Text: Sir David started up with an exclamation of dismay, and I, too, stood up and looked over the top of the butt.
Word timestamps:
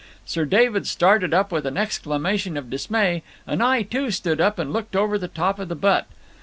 Sir 0.25 0.45
David 0.45 0.87
started 0.87 1.31
up 1.31 1.51
with 1.51 1.63
an 1.67 1.77
exclamation 1.77 2.57
of 2.57 2.71
dismay, 2.71 3.21
and 3.45 3.61
I, 3.61 3.83
too, 3.83 4.09
stood 4.09 4.41
up 4.41 4.57
and 4.57 4.73
looked 4.73 4.95
over 4.95 5.15
the 5.19 5.27
top 5.27 5.59
of 5.59 5.67
the 5.69 5.75
butt. 5.75 6.07